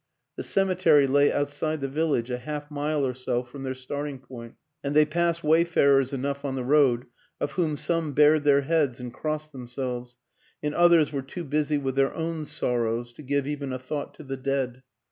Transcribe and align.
The 0.35 0.41
cemetery 0.41 1.05
lay 1.05 1.31
outside 1.31 1.79
the 1.79 1.87
village, 1.87 2.31
a 2.31 2.39
half 2.39 2.71
mile 2.71 3.05
or 3.05 3.13
so 3.13 3.43
from 3.43 3.61
their 3.61 3.75
starting 3.75 4.17
point, 4.17 4.55
and 4.83 4.95
they 4.95 5.05
passed 5.05 5.43
wayfarers 5.43 6.11
enough 6.11 6.43
on 6.43 6.55
the 6.55 6.63
road, 6.63 7.05
of 7.39 7.51
whom 7.51 7.77
some 7.77 8.13
bared 8.13 8.43
their 8.43 8.61
heads 8.61 8.99
and 8.99 9.13
crossed 9.13 9.51
themselves, 9.51 10.17
and 10.63 10.73
others 10.73 11.13
were 11.13 11.21
too 11.21 11.43
busy 11.43 11.77
with 11.77 11.93
their 11.95 12.15
own 12.15 12.45
sorrows 12.45 13.13
to 13.13 13.21
give 13.21 13.45
even 13.45 13.71
a 13.71 13.77
thought 13.77 14.15
to 14.15 14.23
the 14.23 14.37
dead. 14.37 14.81